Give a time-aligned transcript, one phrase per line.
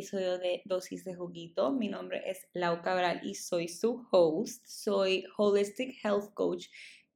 [0.00, 1.72] Episodio de Dosis de Juguito.
[1.72, 4.64] Mi nombre es Lau Cabral y soy su host.
[4.64, 6.68] Soy Holistic Health Coach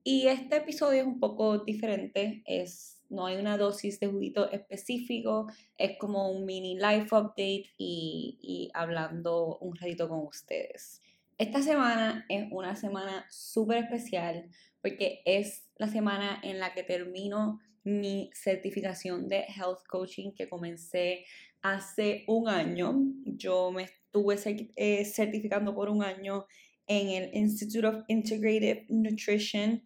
[0.02, 2.42] y este episodio es un poco diferente.
[2.44, 5.46] Es, no hay una dosis de juguito específico,
[5.78, 11.00] es como un mini life update y, y hablando un ratito con ustedes.
[11.38, 14.50] Esta semana es una semana súper especial
[14.82, 21.24] porque es la semana en la que termino mi certificación de health coaching que comencé
[21.64, 22.94] hace un año.
[23.24, 24.36] Yo me estuve
[24.76, 26.46] eh, certificando por un año
[26.86, 29.82] en el Institute of Integrative Nutrition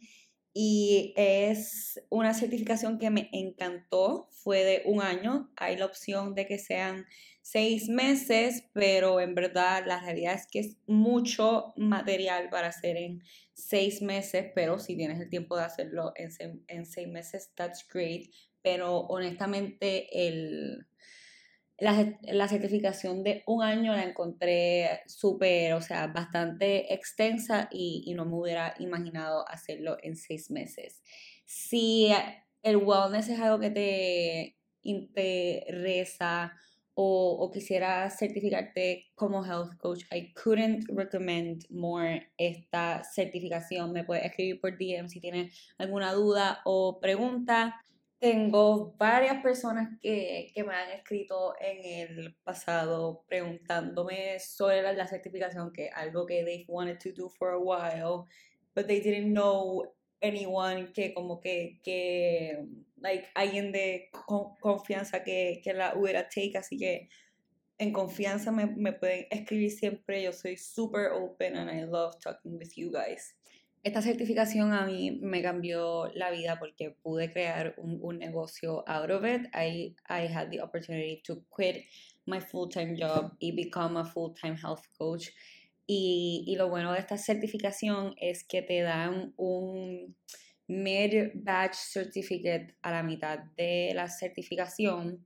[0.53, 4.29] y es una certificación que me encantó.
[4.33, 5.53] Fue de un año.
[5.57, 7.07] Hay la opción de que sean
[7.43, 13.23] seis meses, pero en verdad la realidad es que es mucho material para hacer en
[13.55, 16.31] seis meses, pero si tienes el tiempo de hacerlo en,
[16.67, 18.33] en seis meses, that's great.
[18.63, 20.88] Pero honestamente el
[21.79, 28.35] la, certificación de un año la encontré súper, o sea, bastante extensa y, no me
[28.35, 31.03] hubiera imaginado hacerlo en seis meses.
[31.45, 32.11] Si
[32.63, 36.53] el wellness es algo que te interesa
[36.95, 43.93] o, o quisieras certificarte como health coach, I couldn't recommend more esta certificación.
[43.93, 47.81] Me puedes escribir por DM si tienes alguna duda o pregunta.
[48.21, 55.89] Tengo varias personas que, me han escrito en el pasado preguntándome sobre la, certificación, que
[55.91, 58.27] algo que they wanted to do for a while,
[58.75, 59.85] but they didn't know
[60.21, 62.59] anyone que como que, que
[62.97, 64.11] like, alguien de
[64.61, 67.09] confianza que, que la hubiera take, así que
[67.79, 72.59] en confianza me, me pueden escribir siempre, yo soy super open and I love talking
[72.59, 73.37] with you guys.
[73.83, 79.11] Esta certificación a mí me cambió la vida porque pude crear un, un negocio out
[79.11, 79.47] of it.
[79.55, 81.85] I, I had the opportunity to quit
[82.27, 85.29] my full-time job y become a full-time health coach.
[85.87, 90.15] Y, y, lo bueno de esta certificación es que te dan un
[90.67, 95.25] mid-batch certificate a la mitad de la certificación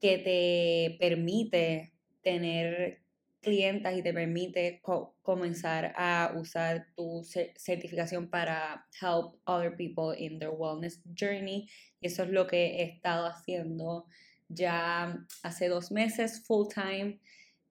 [0.00, 3.02] que te permite tener
[3.40, 4.82] clientas y te permite
[5.22, 7.22] comenzar a usar tu
[7.56, 11.68] certificación para help other people in their wellness journey.
[12.00, 14.06] Y eso es lo que he estado haciendo
[14.48, 17.20] ya hace dos meses full time.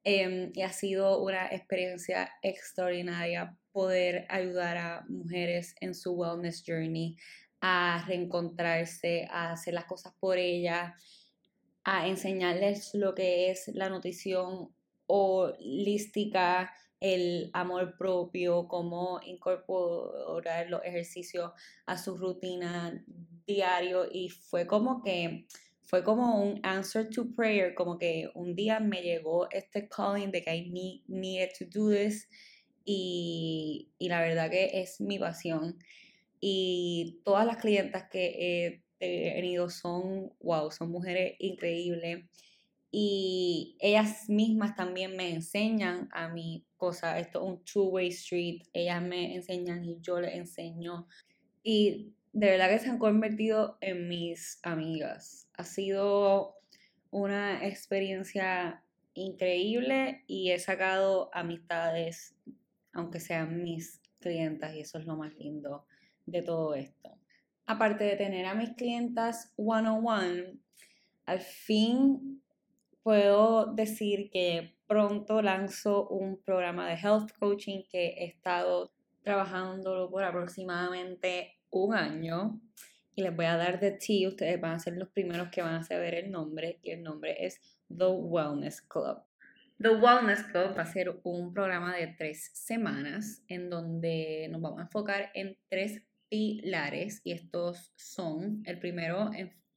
[0.03, 7.17] Em, y ha sido una experiencia extraordinaria poder ayudar a mujeres en su wellness journey
[7.61, 10.93] a reencontrarse, a hacer las cosas por ellas,
[11.83, 14.69] a enseñarles lo que es la nutrición
[15.09, 21.51] holística, el amor propio, cómo incorporar los ejercicios
[21.85, 23.03] a su rutina
[23.47, 25.47] diario y fue como que
[25.83, 30.43] fue como un answer to prayer, como que un día me llegó este calling de
[30.43, 32.29] que I need, needed to do this
[32.85, 35.79] y, y la verdad que es mi pasión.
[36.39, 42.25] Y todas las clientas que he tenido son, wow, son mujeres increíbles
[42.91, 49.01] y ellas mismas también me enseñan a mí cosas, esto es un two-way street, ellas
[49.01, 51.07] me enseñan y yo les enseño
[51.63, 55.49] y de verdad que se han convertido en mis amigas.
[55.53, 56.55] Ha sido
[57.11, 58.83] una experiencia
[59.13, 62.35] increíble y he sacado amistades,
[62.93, 65.85] aunque sean mis clientas, y eso es lo más lindo
[66.25, 67.17] de todo esto.
[67.65, 70.59] Aparte de tener a mis clientas one-on-one,
[71.25, 72.38] al fin
[73.09, 78.93] puedo decir que pronto lanzo un programa de health coaching que he estado
[79.23, 82.61] trabajando por aproximadamente un año
[83.15, 85.73] y les voy a dar de ti, ustedes van a ser los primeros que van
[85.73, 89.23] a saber el nombre y el nombre es The Wellness Club.
[89.81, 94.81] The Wellness Club va a ser un programa de tres semanas en donde nos vamos
[94.81, 99.31] a enfocar en tres pilares y estos son, el primero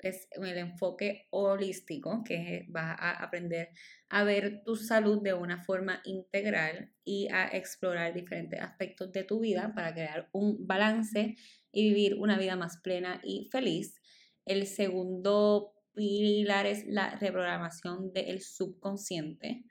[0.08, 3.70] es el enfoque holístico, que vas a aprender
[4.08, 9.40] a ver tu salud de una forma integral y a explorar diferentes aspectos de tu
[9.40, 11.36] vida para crear un balance
[11.72, 14.00] y vivir una vida más plena y feliz.
[14.44, 19.64] El segundo pilar es la reprogramación del subconsciente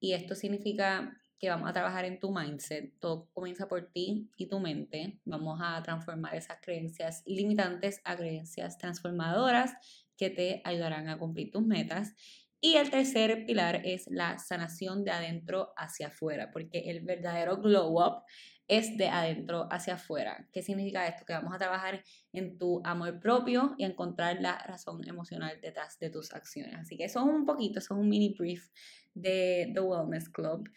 [0.00, 2.92] y esto significa que vamos a trabajar en tu mindset.
[3.00, 5.20] Todo comienza por ti y tu mente.
[5.24, 9.72] Vamos a transformar esas creencias limitantes a creencias transformadoras
[10.18, 12.14] que te ayudarán a cumplir tus metas.
[12.60, 17.98] Y el tercer pilar es la sanación de adentro hacia afuera, porque el verdadero glow
[17.98, 18.22] up
[18.68, 20.46] es de adentro hacia afuera.
[20.52, 21.24] ¿Qué significa esto?
[21.24, 22.04] Que vamos a trabajar
[22.34, 26.74] en tu amor propio y encontrar la razón emocional detrás de tus acciones.
[26.76, 28.68] Así que eso es un poquito, eso es un mini brief
[29.14, 30.68] de The Wellness Club.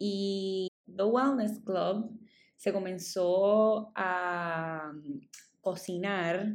[0.00, 2.18] Y The Wellness Club
[2.56, 5.20] se comenzó a mm,
[5.60, 6.54] cocinar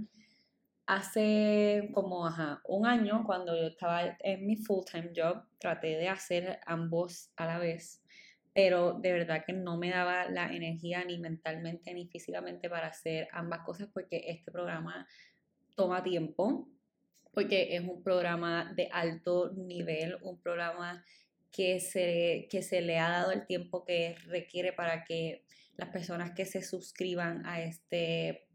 [0.86, 2.30] hace como
[2.68, 5.44] un año cuando yo estaba en mi full-time job.
[5.60, 8.02] Traté de hacer ambos a la vez
[8.56, 13.28] pero de verdad que no me daba la energía ni mentalmente ni físicamente para hacer
[13.34, 15.06] ambas cosas porque este programa
[15.76, 16.66] toma tiempo,
[17.34, 21.04] porque es un programa de alto nivel, un programa
[21.56, 25.46] que se, que se le ha dado el tiempo que requiere para que
[25.78, 28.50] las personas que se suscriban a este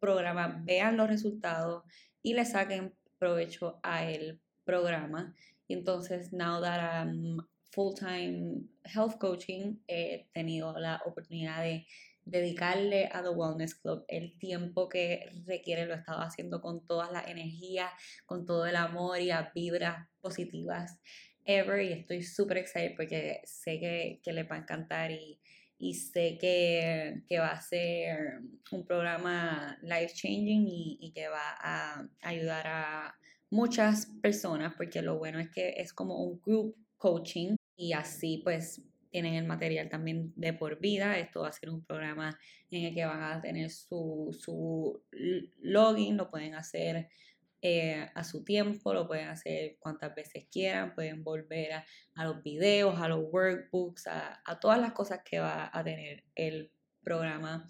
[0.00, 1.84] programa vean los resultados
[2.22, 5.36] y le saquen provecho a el programa.
[5.68, 11.86] Y entonces, now that I'm full-time health coaching, he tenido la oportunidad de
[12.24, 17.12] dedicarle a The Wellness Club el tiempo que requiere, lo he estado haciendo con todas
[17.12, 17.92] las energías,
[18.24, 20.98] con todo el amor y las vibras positivas
[21.46, 25.40] ever y estoy súper excited porque sé que, que les va a encantar y,
[25.78, 28.40] y sé que, que, va a ser
[28.72, 33.14] un programa life changing y, y que va a ayudar a
[33.50, 38.82] muchas personas porque lo bueno es que es como un group coaching y así pues
[39.10, 41.18] tienen el material también de por vida.
[41.18, 42.38] Esto va a ser un programa
[42.70, 45.02] en el que van a tener su, su
[45.60, 47.08] login, lo pueden hacer
[47.62, 51.72] eh, a su tiempo, lo pueden hacer cuantas veces quieran, pueden volver
[52.14, 56.70] a, los videos, a los workbooks, a, todas las cosas que va a tener el
[57.02, 57.66] programa.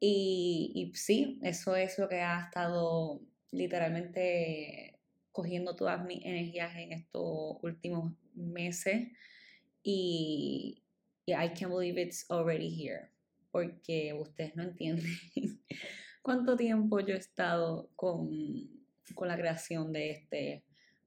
[0.00, 3.20] Y, y sí, eso es lo que ha estado
[3.50, 4.98] literalmente
[5.32, 9.08] cogiendo todas mis energías en estos últimos meses
[9.82, 10.80] y,
[11.26, 13.10] I can't believe it's already here,
[13.50, 15.04] porque ustedes no entienden
[16.22, 18.30] cuánto tiempo yo he estado con,
[19.14, 20.64] con la creación de este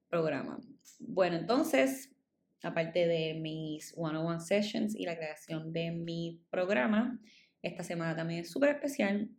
[0.09, 0.59] programa.
[0.99, 2.13] Bueno, entonces,
[2.61, 7.19] aparte de mis one-on-one sessions y la creación de mi programa,
[7.61, 9.29] esta semana también es súper especial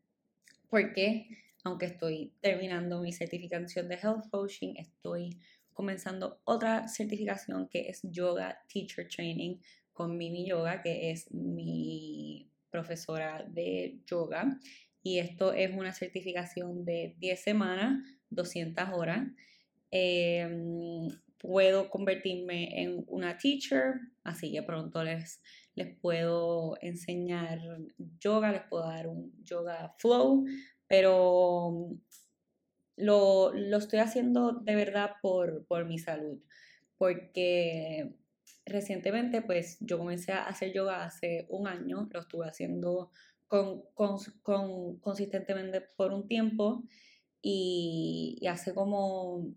[0.68, 1.28] porque
[1.64, 5.38] aunque estoy terminando mi certificación de Health Coaching, estoy
[5.72, 9.58] comenzando otra certificación que es Yoga Teacher Training
[9.92, 14.58] con Mimi Yoga, que es mi profesora de yoga.
[15.02, 17.98] Y esto es una certificación de 10 semanas,
[18.30, 19.26] 200 horas.
[19.90, 21.08] Em,
[21.38, 23.94] puedo convertirme en una teacher,
[24.24, 25.40] así que pronto les,
[25.74, 27.60] les puedo enseñar
[28.18, 30.44] yoga, les puedo dar un yoga flow,
[30.88, 31.96] pero
[32.96, 36.40] lo, estoy haciendo de verdad por, mi salud,
[36.96, 38.14] porque
[38.66, 43.10] recientemente pues yo comencé a hacer yoga hace un año, lo estuve haciendo
[43.46, 43.84] con,
[45.00, 46.84] consistentemente por un tiempo
[47.42, 49.54] y, hace como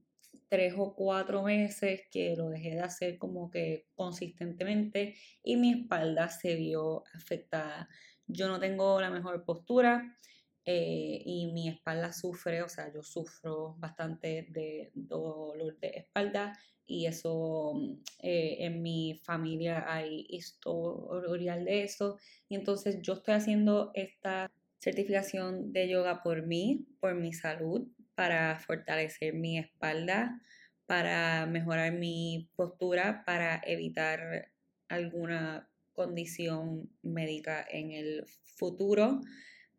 [0.50, 6.30] tres o cuatro meses que lo dejé de hacer como que consistentemente y mi espalda
[6.30, 7.88] se vio afectada.
[8.28, 10.18] Yo no tengo la mejor postura,
[10.63, 17.07] eh, y mi espalda sufre, o sea, yo sufro bastante de dolor de espalda y
[17.07, 17.74] eso
[18.19, 25.71] eh, en mi familia hay historial de eso y entonces yo estoy haciendo esta certificación
[25.73, 30.42] de yoga por mí, por mi salud, para fortalecer mi espalda,
[30.85, 34.52] para mejorar mi postura, para evitar
[34.90, 38.26] alguna condición médica en el
[38.57, 39.21] futuro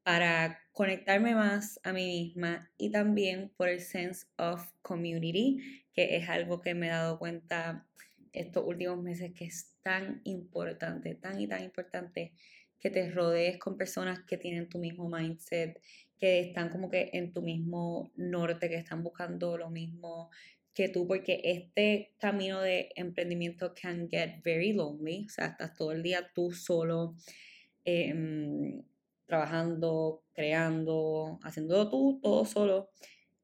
[0.03, 6.29] para conectarme más a mí misma y también por el sense of community, que es
[6.29, 7.87] algo que me he dado cuenta
[8.33, 12.33] estos últimos meses que es tan importante, tan y tan importante
[12.83, 15.81] que te rodees con personas que tienen tu mismo mindset,
[16.19, 20.31] que están como que en tu mismo norte, que están buscando lo mismo
[20.75, 25.93] que tú, porque este camino de emprendimiento can get very lonely, o sea, estás todo
[25.93, 27.15] el día tú solo.
[27.85, 28.83] Em,
[29.27, 32.91] trabajando, creando, haciendo tú todo solo.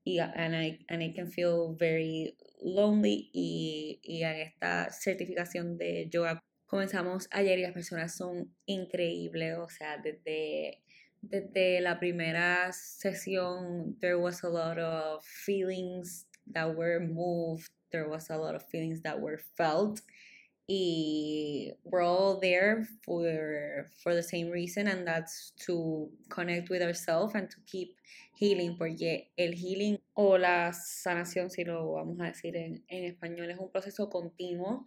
[0.04, 3.30] Y and I, can feel very lonely.
[3.32, 9.58] Y, y en esta certificación de yoga comenzamos ayer y las personas son increíbles.
[9.58, 10.82] O sea, desde,
[11.20, 17.68] desde la primera sesión, there was a lot of feelings that were moved.
[17.90, 20.02] There was a lot of feelings that were felt
[20.68, 27.34] y we're all there for for the same reason and that's to connect with ourselves
[27.34, 27.96] and to keep
[28.34, 33.50] healing porque el healing o la sanación si lo vamos a decir en, en español
[33.50, 34.84] es un proceso continuo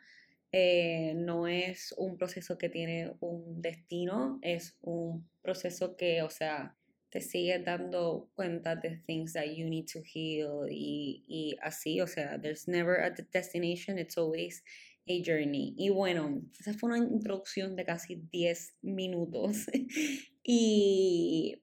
[0.51, 6.75] Eh, no es un proceso que tiene un destino, es un proceso que, o sea,
[7.09, 12.07] te sigue dando cuenta de things that you need to heal y, y así, o
[12.07, 14.63] sea, there's never a destination, it's always
[15.07, 15.73] a journey.
[15.77, 19.67] Y bueno, esa fue una introducción de casi 10 minutos.
[20.43, 21.61] y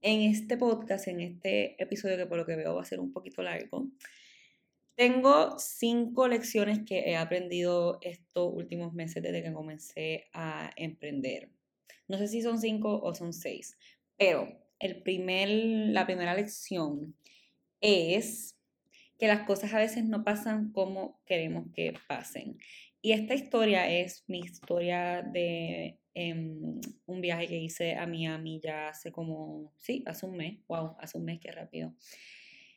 [0.00, 3.12] en este podcast, en este episodio que por lo que veo va a ser un
[3.12, 3.88] poquito largo,
[4.96, 11.50] tengo cinco lecciones que he aprendido estos últimos meses desde que comencé a emprender.
[12.06, 13.76] No sé si son cinco o son seis,
[14.16, 14.48] pero
[14.78, 17.16] el primer, la primera lección
[17.80, 18.56] es
[19.18, 22.58] que las cosas a veces no pasan como queremos que pasen.
[23.00, 28.88] Y esta historia es mi historia de em, un viaje que hice a Miami ya
[28.88, 31.94] hace como, sí, hace un mes, wow, hace un mes, qué rápido.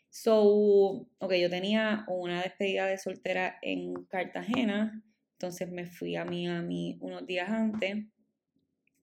[0.10, 6.98] So, ok, yo tenía una despedida de soltera en Cartagena, entonces me fui a Miami
[7.02, 8.06] unos días antes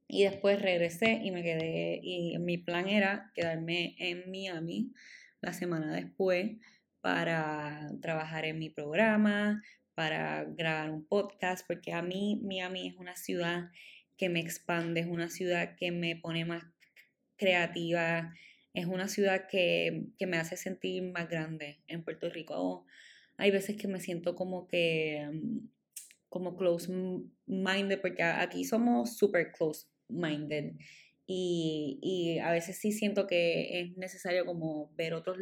[0.09, 4.93] y después regresé y me quedé, y mi plan era quedarme en Miami
[5.41, 6.53] la semana después
[7.01, 9.63] para trabajar en mi programa,
[9.95, 13.71] para grabar un podcast, porque a mí Miami es una ciudad
[14.17, 16.65] que me expande, es una ciudad que me pone más
[17.37, 18.33] creativa,
[18.75, 21.79] es una ciudad que, me hace sentir más grande.
[21.87, 22.85] En Puerto Rico
[23.37, 25.59] hay veces que me siento como que, mm,
[26.29, 26.93] como close
[27.47, 30.73] minded, porque aquí somos super close minded.
[31.27, 35.39] Y, a veces sí siento que es necesario como ver otros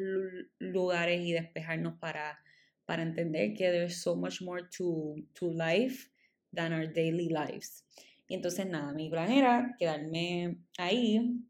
[0.58, 2.38] lugares y despejarnos para,
[2.84, 6.10] para entender que there's so much more to, to life
[6.54, 7.84] than our daily lives.
[8.28, 11.42] Y entonces nada, mi plan era quedarme ahí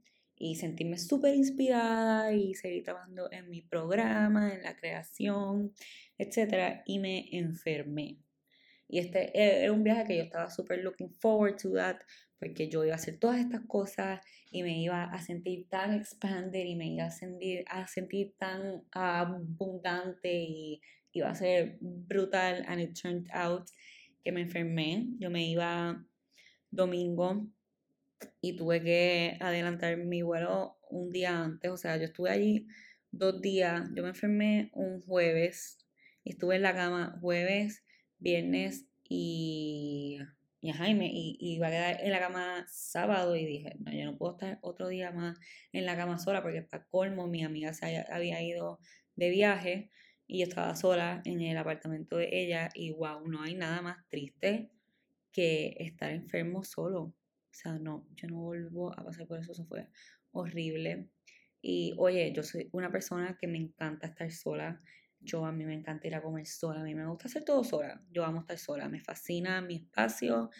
[0.44, 5.72] y sentirme súper inspirada y seguir trabajando en mi programa, en la creación,
[6.18, 6.82] etc.
[6.84, 8.18] Y me enfermé.
[8.88, 11.99] Y este e, era un viaje que yo estaba súper looking forward to that
[12.40, 14.20] porque yo iba a hacer todas estas cosas
[14.50, 18.82] y me iba a sentir tan expanded y me iba a sentir, a sentir tan
[18.90, 20.80] abundante y
[21.12, 23.68] iba a ser brutal and it turned out
[24.25, 25.06] que me enfermé.
[25.20, 26.04] Yo me iba
[26.72, 27.46] domingo
[28.41, 32.67] y tuve que adelantar mi vuelo un día antes, o sea, yo estuve allí
[33.11, 35.79] dos días, yo me enfermé un jueves
[36.25, 37.85] y estuve en la cama jueves,
[38.19, 40.19] viernes y
[40.62, 44.17] y Jaime y, iba a quedar en la cama sábado y dije, no, yo no
[44.17, 45.38] puedo estar otro día más
[45.73, 48.79] en la cama sola porque para colmo mi amiga se había ido
[49.17, 49.91] de viaje
[50.29, 54.09] y yo estaba sola en el apartamento de ella y wow, no hay nada más
[54.09, 54.71] triste
[55.33, 57.12] que estar enfermo solo.
[57.52, 59.87] O sea, no, yo no vuelvo a pasar por eso, eso fue
[60.30, 61.11] horrible.
[61.61, 64.80] Y oye, yo soy una persona que me encanta estar sola.
[65.21, 67.62] Yo a mí me encanta ir a comer sola, a mí me gusta hacer todo
[67.62, 68.02] sola.
[68.11, 70.50] Yo amo estar sola, me fascina mi espacio,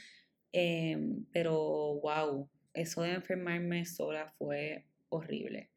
[0.53, 5.71] em, pero wow, eso de enfermarme sola fue horrible.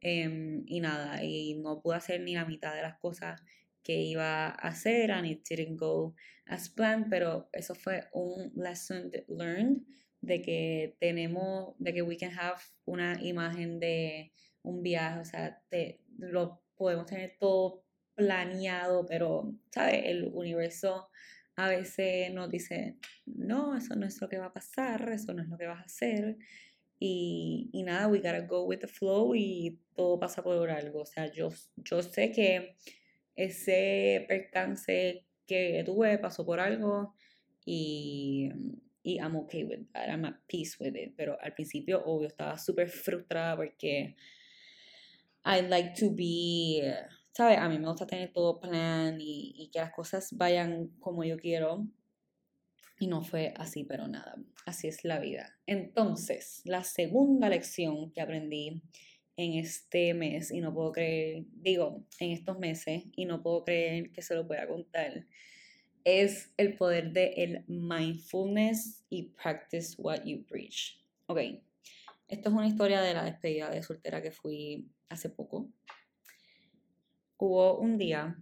[0.00, 3.42] Em, y nada, y no pude hacer ni la mitad de las cosas
[3.82, 6.14] que iba a hacer, and it didn't go
[6.46, 9.82] as planned, pero eso fue un lesson learned
[10.24, 15.62] de que tenemos, de que we can have una imagen de un viaje, o sea,
[15.68, 20.02] te, lo podemos tener todo planeado, pero, ¿sabes?
[20.06, 21.08] El universo
[21.56, 25.42] a veces nos dice, no, eso no es lo que va a pasar, eso no
[25.42, 26.36] es lo que vas a hacer.
[26.98, 31.02] Y, y nada, we gotta go with the flow y todo pasa por algo.
[31.02, 32.76] O sea, yo, yo sé que
[33.36, 37.14] ese percance que tuve pasó por algo
[37.64, 38.50] y,
[39.04, 41.14] y I'm okay with that, I'm at peace with it.
[41.16, 44.16] Pero al principio, obvio, estaba súper frustrada porque
[45.44, 46.82] I like to be
[47.34, 47.58] ¿sabes?
[47.58, 51.86] A mí me gusta tener todo plan y, que las cosas vayan como yo quiero.
[53.00, 55.58] Y no fue así, pero nada, así es la vida.
[55.66, 58.82] Entonces, la segunda lección que aprendí
[59.36, 64.12] en este mes, y no puedo creer, digo, en estos meses, y no puedo creer
[64.12, 65.26] que se lo pueda contar,
[66.04, 71.02] es el poder de el mindfulness y practice what you preach.
[71.26, 71.40] Ok,
[72.28, 75.68] esto es una historia de la despedida de soltera que fui hace poco
[77.44, 78.36] hubo un día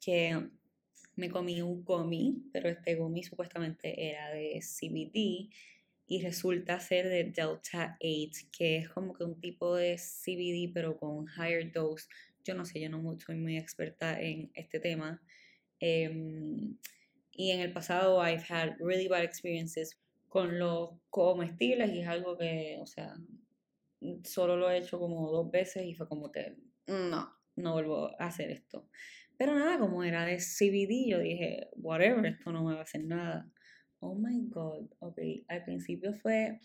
[0.00, 0.48] que
[1.16, 5.50] me comí un gummy, pero este gummy supuestamente era de CBD
[6.06, 7.68] y resulta ser de Delta 8,
[8.52, 12.08] que es como que un tipo de CBD pero con higher dose.
[12.44, 15.22] Yo no sé, yo no soy muy experta en este tema.
[15.86, 16.78] Em,
[17.32, 20.00] y en el pasado I've had really bad experiences
[20.30, 23.14] con los comestibles y es algo que, o sea,
[24.22, 28.28] solo lo he hecho como dos veces y fue como que no, no vuelvo a
[28.28, 28.88] hacer esto.
[29.36, 33.04] Pero nada, como era de CBD, yo dije, whatever, esto no me va a hacer
[33.04, 33.52] nada.
[34.00, 35.18] Oh my god, ok.
[35.48, 36.60] Al principio fue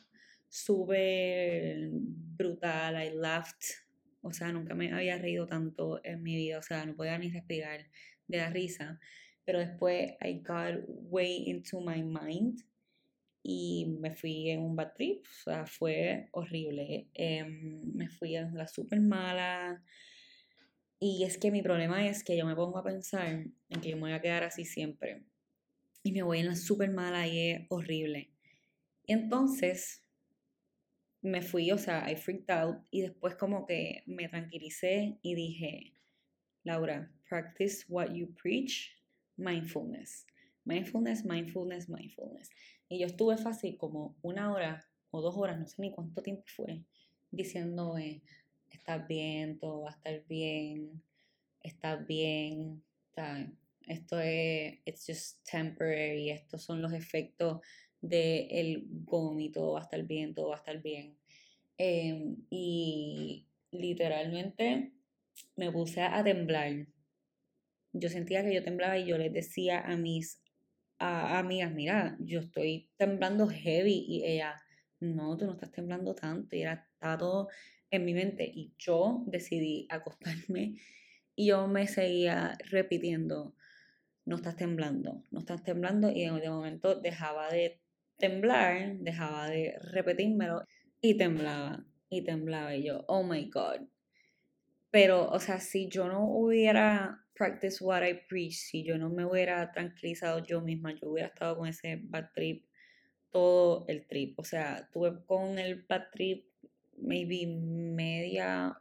[0.47, 3.83] súper brutal, I laughed.
[4.21, 7.29] O sea, nunca me había reído tanto en mi vida, o sea, no podía ni
[7.29, 7.81] respirar
[8.29, 8.99] de la risa.
[9.43, 12.61] Pero después I got way into my mind
[13.43, 17.09] y me fui en un bad trip, o sea, fue horrible.
[17.13, 19.83] Em, me fui a la súper mala.
[20.99, 23.27] Y es que mi problema es que yo me pongo a pensar
[23.69, 25.23] en que yo me voy a quedar así siempre.
[26.03, 28.31] Y me voy en la súper mala y es horrible.
[29.07, 30.05] Entonces,
[31.21, 35.93] me fui, o sea, I freaked out y después como que me tranquilicé y dije,
[36.63, 38.91] Laura, practice what you preach,
[39.37, 40.25] mindfulness.
[40.65, 42.49] Mindfulness, mindfulness, mindfulness.
[42.89, 46.43] Y yo estuve fácil como una hora o dos horas, no sé ni cuánto tiempo
[46.47, 46.83] fue,
[47.31, 47.95] diciendo,
[48.69, 51.01] estás bien, todo va a estar bien,
[51.61, 52.83] estás bien,
[53.87, 57.61] esto es, it's just temporary, estos son los efectos
[58.01, 61.17] del el vómito, va a estar bien, todo va a estar bien.
[61.77, 64.91] Em, y literalmente
[65.55, 66.87] me puse a temblar.
[67.93, 70.41] Yo sentía que yo temblaba y yo les decía a mis
[70.99, 74.61] a, amigas, mira, yo estoy temblando heavy y ella,
[74.99, 77.47] no, tú no estás temblando tanto y era, todo
[77.89, 80.75] en mi mente y yo decidí acostarme
[81.35, 83.55] y yo me seguía repitiendo,
[84.25, 87.81] no estás temblando, no estás temblando y de momento dejaba de
[88.17, 90.65] temblar, dejaba de repetírmelo
[91.01, 93.87] y temblaba y temblaba y yo, oh my god.
[94.91, 99.23] Pero, o sea, si yo no hubiera practice what I preach, si yo no me
[99.23, 102.65] hubiera tranquilizado yo misma, yo hubiera estado con ese bad trip
[103.31, 104.37] todo el trip.
[104.37, 106.45] O sea, tuve con el bad trip
[106.97, 108.77] maybe media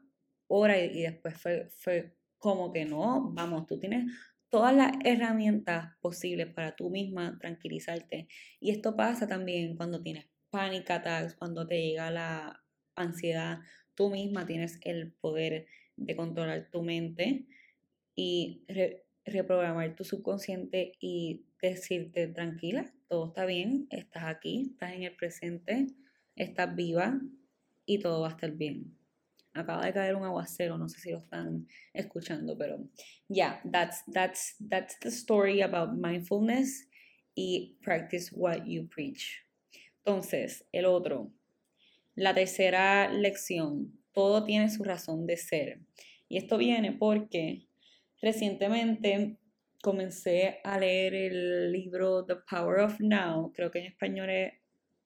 [0.48, 4.12] hora y, después fue, fue como que no, vamos, tú tienes
[4.48, 8.26] todas las herramientas posibles para tú misma tranquilizarte.
[8.58, 12.64] Y esto pasa también cuando tienes panic attacks, cuando te llega la
[12.96, 13.60] ansiedad,
[13.94, 17.46] tú misma tienes el poder de controlar tu mente
[18.20, 18.64] y
[19.24, 25.86] reprogramar tu subconsciente y decirte tranquila, todo está bien, estás aquí, estás en el presente,
[26.34, 27.20] estás viva
[27.86, 28.92] y todo va a estar bien.
[29.54, 32.90] Acaba de caer un aguacero, no sé si lo están escuchando, pero
[33.28, 36.88] yeah, that's, that's, that's the story about mindfulness
[37.36, 39.46] y practice what you preach.
[40.04, 41.30] Entonces, el otro,
[42.16, 45.82] la tercera lección, todo tiene su razón de ser.
[46.28, 47.67] Y esto viene porque
[48.20, 49.36] Recientemente
[49.80, 54.54] comencé a leer el libro The Power of Now, creo que en español es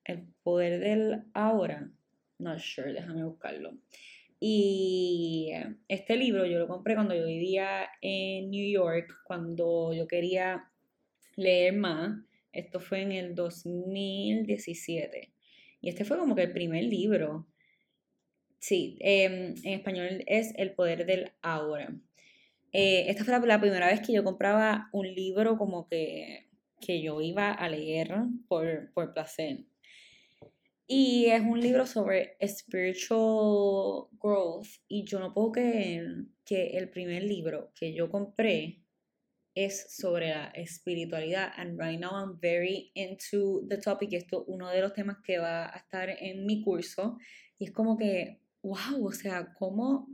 [0.04, 1.90] El Poder del Ahora.
[2.38, 3.76] Not sure, déjame buscarlo.
[4.40, 5.52] Y
[5.88, 10.64] este libro yo lo compré cuando yo vivía en New York, cuando yo quería
[11.36, 12.18] leer más.
[12.52, 15.32] Esto fue en el 2017.
[15.80, 17.46] Y este fue como que el primer libro.
[18.58, 21.94] Sí, em, en español es El Poder del Ahora.
[22.72, 26.48] Eh, esta fue la, primera vez que yo compraba un libro como que,
[26.80, 28.14] que yo iba a leer
[28.48, 29.66] por, por placer.
[30.86, 34.66] Y es un libro sobre spiritual growth.
[34.88, 38.82] Y yo no puedo creer que el primer libro que yo compré
[39.54, 41.52] es sobre la espiritualidad.
[41.56, 44.12] And right now I'm very into the topic.
[44.12, 47.18] Esto es uno de los temas que va a estar en mi curso.
[47.58, 50.08] Y es como que, wow, o sea, cómo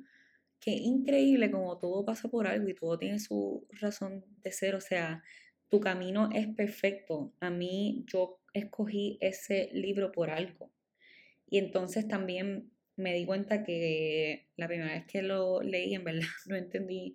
[0.61, 4.81] qué increíble como todo pasa por algo y todo tiene su razón de ser, o
[4.81, 5.23] sea,
[5.68, 7.35] tu camino es perfecto.
[7.40, 10.73] A mí yo escogí ese libro por algo.
[11.47, 16.23] Y entonces también me di cuenta que la primera vez que lo leí, en verdad,
[16.47, 17.14] no entendí,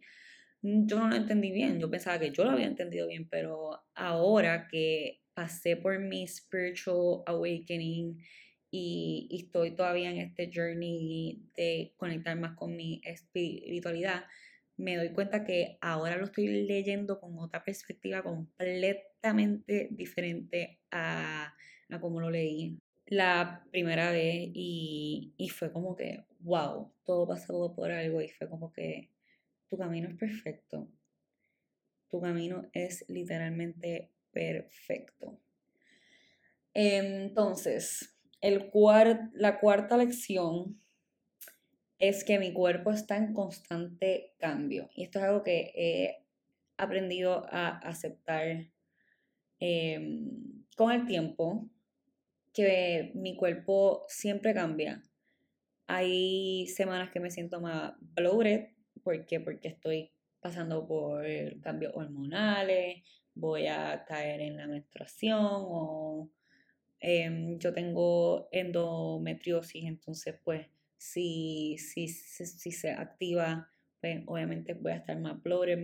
[0.62, 4.67] yo no lo entendí bien, yo pensaba que yo lo había entendido bien, pero ahora
[4.69, 8.17] que pasé por mi spiritual awakening
[8.75, 14.25] y, estoy todavía en este journey de conectar más con mi espiritualidad,
[14.77, 21.53] me doy cuenta que ahora lo estoy leyendo con otra perspectiva completamente diferente a,
[21.89, 27.75] a como lo leí la primera vez y, y, fue como que, wow, todo pasó
[27.75, 29.12] por algo y fue como que
[29.69, 30.89] tu camino es perfecto.
[32.09, 35.39] Tu camino es literalmente perfecto.
[36.73, 38.12] Entonces,
[38.43, 38.69] el
[39.36, 40.77] la cuarta lección
[41.97, 44.89] es que mi cuerpo está en constante cambio.
[44.93, 46.25] Y esto es algo que he
[46.75, 48.67] aprendido a aceptar
[49.60, 51.69] em, con el tiempo,
[52.51, 55.01] que mi cuerpo siempre cambia.
[55.88, 58.71] Hay semanas que me siento más bloated,
[59.03, 59.39] ¿por qué?
[59.39, 61.25] Porque estoy pasando por
[61.62, 63.03] cambios hormonales,
[63.36, 66.29] voy a caer en la menstruación o
[67.04, 74.98] em, yo tengo endometriosis, entonces pues si, si, si, se activa, pues obviamente voy a
[74.98, 75.84] estar más bloated,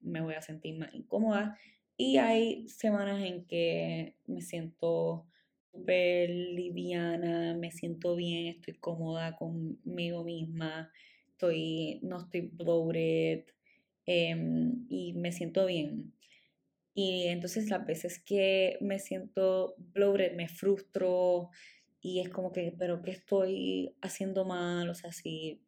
[0.00, 1.56] me, voy a sentir más incómoda
[1.96, 5.24] y hay semanas en que me siento
[5.70, 10.90] súper liviana, me siento bien, estoy cómoda conmigo misma,
[11.28, 13.44] estoy, no estoy bloated
[14.04, 16.12] em, y me siento bien.
[16.98, 21.50] Y entonces las veces que me siento bloated me frustro
[22.00, 24.88] y es como que, pero ¿qué estoy haciendo mal?
[24.88, 25.62] O sea, si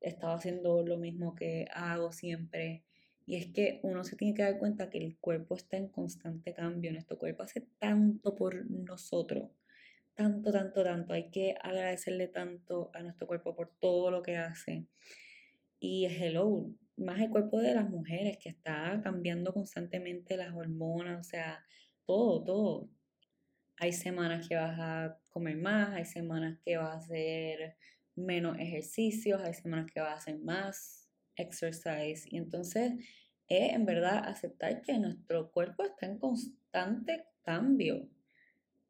[0.00, 2.82] estaba haciendo lo mismo que hago siempre.
[3.26, 6.52] Y es que uno se tiene que dar cuenta que el cuerpo está en constante
[6.52, 6.90] cambio.
[6.90, 9.52] Nuestro cuerpo hace tanto por nosotros.
[10.14, 11.12] Tanto, tanto, tanto.
[11.12, 14.88] Hay que agradecerle tanto a nuestro cuerpo por todo lo que hace.
[15.78, 21.28] Y hello, más el cuerpo de las mujeres que está cambiando constantemente las hormonas, o
[21.28, 21.64] sea,
[22.04, 22.88] todo, todo.
[23.78, 27.76] Hay semanas que vas a comer más, hay semanas que vas a hacer
[28.14, 32.26] menos ejercicios, hay semanas que vas a hacer más exercise.
[32.28, 32.92] Y entonces
[33.48, 38.08] es en verdad aceptar que nuestro cuerpo está en constante cambio.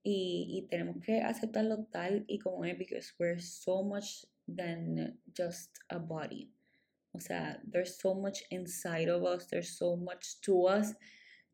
[0.04, 5.76] Y, y tenemos que aceptarlo tal y como es, because we're so much than just
[5.88, 6.52] a body.
[7.12, 10.94] O sea, there's so much inside of us, there's so much to us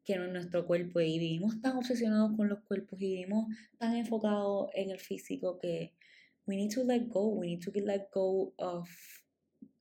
[0.05, 3.47] que no es nuestro cuerpo y vivimos tan obsesionados con los cuerpos y vivimos
[3.79, 5.93] tan enfocados en el físico que
[6.47, 8.89] we need to let go, we need to let go of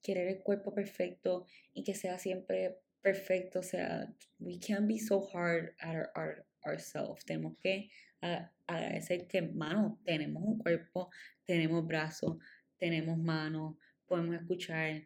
[0.04, 3.60] querer el cuerpo perfecto y que sea siempre perfecto.
[3.60, 7.24] O sea, we can't be so hard at our, ourselves.
[7.26, 7.90] Tenemos que
[8.68, 11.10] agradecer que, mano, tenemos un cuerpo,
[11.46, 12.38] tenemos brazos,
[12.78, 15.04] tenemos manos, podemos escuchar.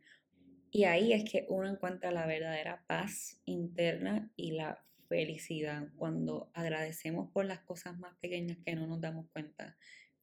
[0.71, 7.29] Y ahí es que uno encuentra la verdadera paz interna y la felicidad cuando agradecemos
[7.31, 9.77] por las cosas más pequeñas que no nos damos cuenta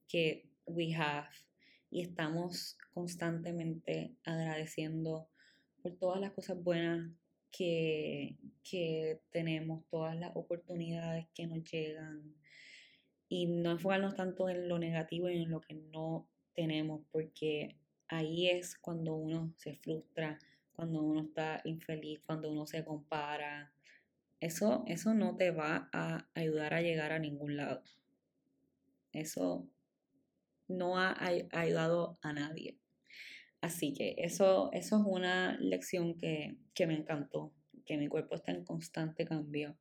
[0.07, 1.29] que we have
[1.91, 5.29] y estamos constantemente agradeciendo
[5.83, 7.11] por todas las cosas buenas
[7.51, 12.35] que, que tenemos, todas las oportunidades que nos llegan.
[13.27, 17.78] Y no enfocarnos tanto en lo negativo y en lo que no tenemos, porque
[18.09, 20.39] ahí es cuando uno se frustra,
[20.73, 23.71] cuando uno está infeliz, cuando uno se compara.
[24.39, 27.83] Eso, eso no te va a ayudar a llegar a ningún lado.
[29.13, 29.67] Eso
[30.67, 31.15] no ha
[31.51, 32.77] ayudado a nadie.
[33.61, 37.51] Así que eso, eso es una lección que, me encantó,
[37.85, 39.75] que mi cuerpo está en constante cambio,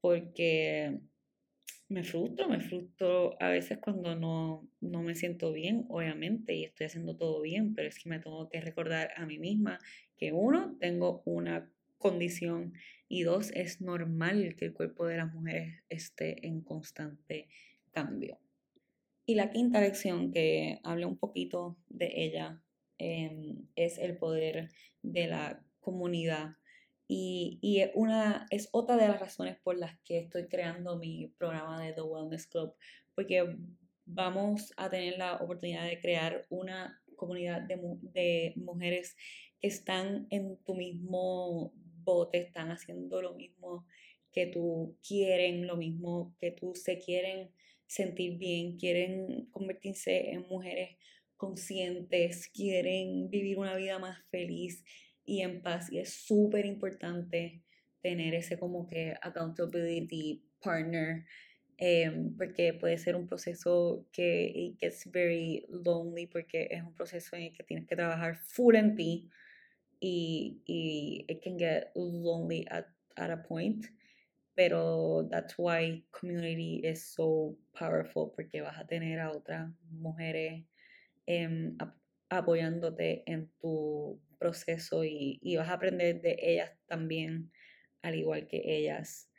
[0.00, 1.00] porque
[1.92, 6.86] me frustro, me frustro a veces cuando no, no me siento bien, obviamente, y estoy
[6.86, 9.78] haciendo todo bien, pero es que me tengo que recordar a mí misma
[10.16, 12.72] que uno, tengo una condición
[13.08, 17.48] y dos, es normal que el cuerpo de las mujeres esté en constante
[17.92, 18.38] cambio.
[19.24, 22.60] Y la quinta lección que hablé un poquito de ella
[22.98, 24.70] em, es el poder
[25.02, 26.56] de la comunidad.
[27.14, 31.84] Y, y, una, es otra de las razones por las que estoy creando mi programa
[31.84, 32.74] de The Wellness Club,
[33.14, 33.54] porque
[34.06, 39.14] vamos a tener la oportunidad de crear una comunidad de, de mujeres
[39.60, 43.84] que están en tu mismo bote, están haciendo lo mismo
[44.32, 47.50] que tú quieren, lo mismo que tú se quieren
[47.86, 50.96] sentir bien, quieren convertirse en mujeres
[51.36, 54.82] conscientes, quieren vivir una vida más feliz
[55.24, 55.90] y en paz.
[55.92, 57.62] Y es súper importante
[58.00, 61.24] tener ese como que accountability partner,
[61.78, 67.42] em, porque puede ser un proceso que gets very lonely, porque es un proceso en
[67.44, 69.30] el que tienes que trabajar full en ti
[70.00, 73.86] y, y it can get lonely at, at a point
[74.54, 80.64] pero that's why community is so powerful porque vas a tener a otras mujeres
[81.26, 81.76] em,
[82.28, 87.50] apoyándote en tu proceso y, y, vas a aprender de ellas también,
[88.02, 89.30] al igual que ellas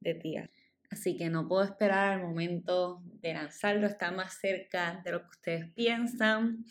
[0.00, 0.36] de ti.
[0.90, 5.28] Así que no puedo esperar al momento de lanzarlo, está más cerca de lo que
[5.28, 6.64] ustedes piensan.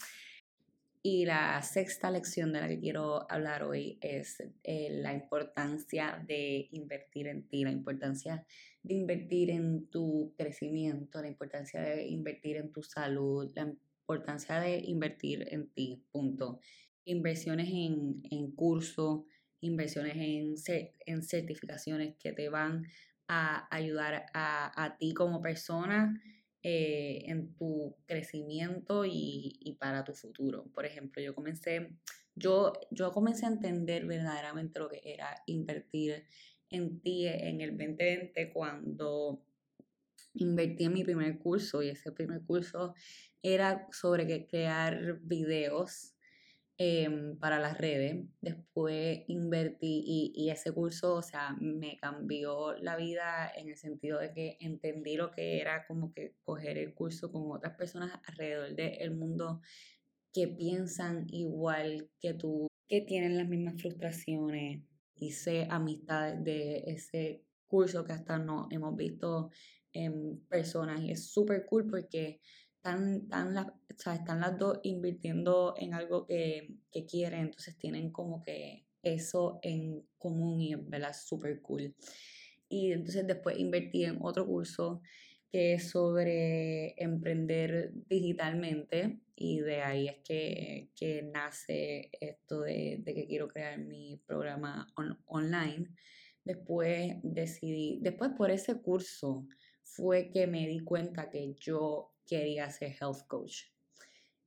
[1.03, 6.69] Y la sexta lección de la que quiero hablar hoy es eh, la importancia de
[6.71, 8.45] invertir en ti, la importancia
[8.83, 14.77] de invertir en tu crecimiento, la importancia de invertir en tu salud, la importancia de
[14.77, 16.59] invertir en ti, punto.
[17.05, 19.21] Inversiones en, en cursos,
[19.59, 20.55] inversiones en,
[21.05, 22.85] en certificaciones que te van
[23.27, 26.21] a ayudar a, ti como persona
[26.63, 30.65] eh, en tu crecimiento y, y, para tu futuro.
[30.73, 31.97] Por ejemplo, yo comencé
[32.35, 36.25] yo, yo comencé a entender verdaderamente lo que era invertir
[36.69, 39.43] en ti en el 2020 cuando
[40.33, 42.93] invertí en mi primer curso y ese primer curso
[43.43, 46.15] era sobre crear videos
[46.83, 48.25] em, para las redes.
[48.41, 50.03] Después invertí
[50.35, 55.15] y, ese curso, o sea, me cambió la vida en el sentido de que entendí
[55.15, 59.61] lo que era como que coger el curso con otras personas alrededor del mundo
[60.33, 64.81] que piensan igual que tú, que tienen las mismas frustraciones.
[65.15, 69.51] Hice amistades de ese curso que hasta no hemos visto
[69.93, 72.41] en personas y es súper cool porque
[72.81, 78.41] están, están, las, están las dos invirtiendo en algo que, que quieren, entonces tienen como
[78.41, 81.95] que eso en común y es verdad súper cool.
[82.69, 85.01] Y entonces después invertí en otro curso
[85.51, 93.13] que es sobre emprender digitalmente y de ahí es que, que nace esto de, de,
[93.13, 94.87] que quiero crear mi programa
[95.25, 95.87] online.
[96.43, 99.45] Después decidí, después por ese curso
[99.83, 103.63] fue que me di cuenta que yo quería ser health coach.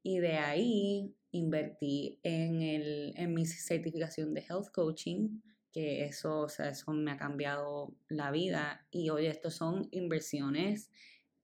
[0.02, 5.40] Y de ahí invertí en, el, en mi certificación de health coaching
[5.72, 8.86] que eso, o sea, eso me ha cambiado la vida.
[8.92, 10.88] Y oye, estos son inversiones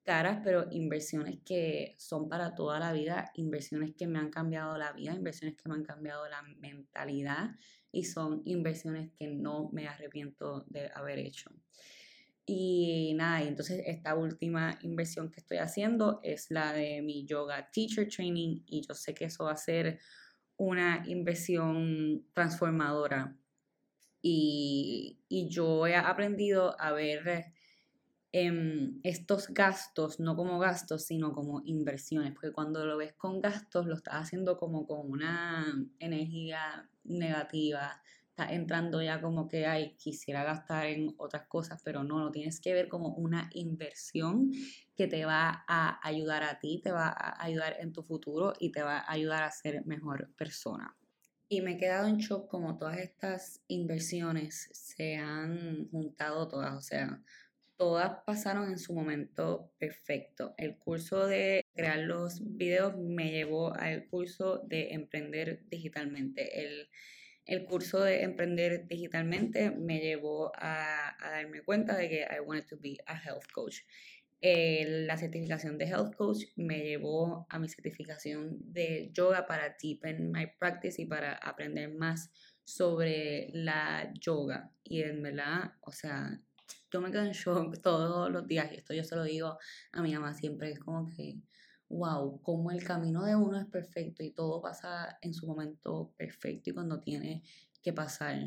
[0.05, 4.93] caras, pero inversiones que son para toda la vida, inversiones que me han cambiado la
[4.93, 7.51] vida, inversiones que me han cambiado la mentalidad
[7.93, 11.51] y son inversiones que no me arrepiento de haber hecho.
[12.53, 17.71] Y nada, y entonces esta última inversión que estoy haciendo es la de mi yoga
[17.71, 20.01] teacher training y yo sé que eso va a ser
[20.57, 23.37] una inversión transformadora.
[24.21, 27.53] Y, yo he aprendido a ver
[28.33, 33.87] em, estos gastos no como gastos, sino como inversiones, porque cuando lo ves con gastos,
[33.87, 40.45] lo estás haciendo como con una energía negativa, estás entrando ya como que, ay, quisiera
[40.45, 44.51] gastar en otras cosas, pero no, lo tienes que ver como una inversión
[44.97, 48.73] que te va a ayudar a ti, te va a ayudar en tu futuro y
[48.73, 50.97] te va a ayudar a ser mejor persona.
[51.49, 56.81] Y me he quedado en shock como todas estas inversiones se han juntado todas, o
[56.81, 57.21] sea,
[57.77, 60.55] todas pasaron en su momento perfecto.
[60.59, 66.61] El curso de crear los videos me llevó al curso de emprender digitalmente.
[66.63, 66.89] El,
[67.51, 72.79] el curso de emprender digitalmente me llevó a, darme cuenta de que I wanted to
[72.79, 73.79] be a health coach.
[74.41, 80.47] La certificación de Health Coach me llevó a mi certificación de yoga para deepen my
[80.59, 82.31] practice y para aprender más
[82.65, 84.71] sobre la yoga.
[84.85, 86.41] Y en verdad, o sea,
[86.93, 89.59] yo me quedo en shock todos los días y esto yo se lo digo
[89.93, 91.41] a mi mamá siempre, es como que,
[91.91, 96.71] wow, como el camino de uno es perfecto y todo pasa en su momento perfecto
[96.71, 97.43] y cuando tiene
[97.83, 98.39] que pasar.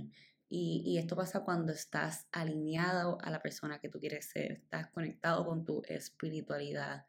[0.50, 5.46] Y, esto pasa cuando estás alineado a la persona que tú quieres ser, estás conectado
[5.46, 7.06] con tu espiritualidad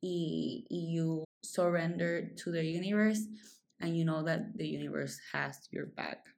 [0.00, 3.26] y, y you surrender to the universe
[3.80, 6.32] and you know that the universe has your back.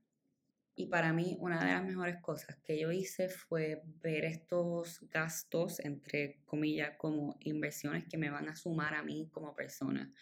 [0.77, 5.79] Y para mí una de las mejores cosas que yo hice fue ver estos gastos,
[5.81, 10.13] entre comillas, como inversiones que me van a sumar a mí como persona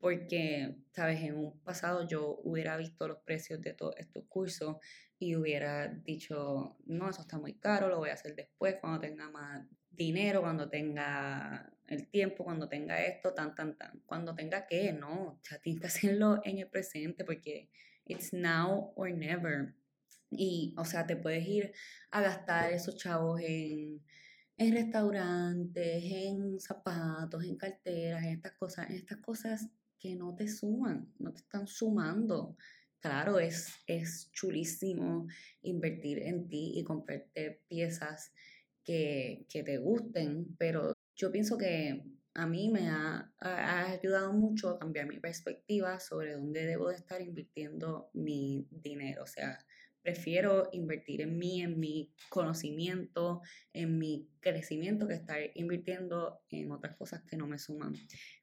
[0.00, 4.78] porque, sabes, en un pasado yo hubiera visto los precios de todos estos cursos
[5.18, 9.28] y hubiera dicho, no, eso está muy caro, lo voy a hacer después, cuando tenga
[9.28, 14.00] más dinero, cuando tenga el tiempo, cuando tenga esto, tan, tan, tan.
[14.06, 17.68] Cuando tenga que, no, ya tienes que hacerlo en el presente porque
[18.06, 19.74] it's now or never.
[20.30, 21.72] Y, o sea, te puedes ir
[22.10, 24.02] a gastar esos chavos en,
[24.56, 30.48] en restaurantes, en zapatos, en carteras, en estas cosas, en estas cosas que no te
[30.48, 32.56] suman, no te están sumando.
[33.00, 35.26] Claro, es, es chulísimo
[35.62, 38.32] invertir en ti y comprarte piezas
[38.84, 42.02] que, te gusten, pero yo pienso que
[42.34, 46.96] a mí me ha, ha, ayudado mucho a cambiar mi perspectiva sobre dónde debo de
[46.96, 49.22] estar invirtiendo mi dinero.
[49.22, 49.58] O sea,
[50.02, 56.96] prefiero invertir en mí, en mi conocimiento, en mi crecimiento, que estar invirtiendo en otras
[56.96, 57.94] cosas que no me suman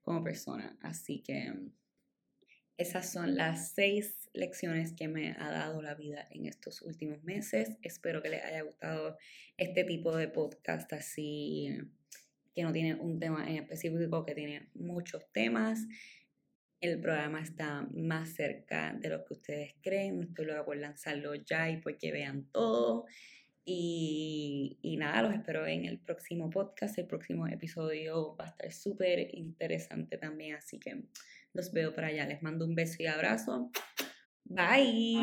[0.02, 0.78] como persona.
[0.82, 1.54] Así que
[2.78, 7.78] esas son las seis lecciones que me ha dado la vida en estos últimos meses.
[7.82, 9.18] Espero que les haya gustado
[9.58, 11.76] este tipo de podcast así
[12.58, 15.80] que no tiene un tema en específico, que tiene muchos temas.
[16.80, 20.24] El programa está más cerca de lo que ustedes creen.
[20.24, 23.06] Estoy loca por lanzarlo ya y porque vean todo.
[23.66, 26.98] Y, y, nada, los espero en el próximo podcast.
[26.98, 30.56] El próximo episodio va a estar súper interesante también.
[30.56, 31.04] Así que
[31.54, 32.26] los veo para allá.
[32.26, 33.72] Les mando un beso y abrazo.
[34.46, 35.18] Bye.